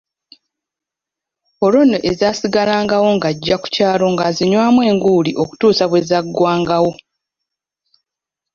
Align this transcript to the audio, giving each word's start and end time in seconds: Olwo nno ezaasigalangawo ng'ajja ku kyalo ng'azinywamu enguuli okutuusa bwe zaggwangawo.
Olwo 1.65 1.81
nno 1.85 1.97
ezaasigalangawo 2.09 3.07
ng'ajja 3.15 3.55
ku 3.61 3.67
kyalo 3.75 4.05
ng'azinywamu 4.13 4.79
enguuli 4.91 5.31
okutuusa 5.43 5.83
bwe 5.87 6.05
zaggwangawo. 6.09 6.91